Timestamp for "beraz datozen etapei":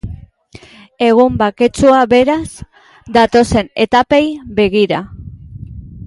2.13-4.23